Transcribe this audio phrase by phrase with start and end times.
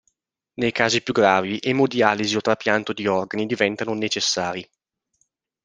[0.55, 4.67] Nei casi più gravi emodialisi o trapianto di organi diventano necessari.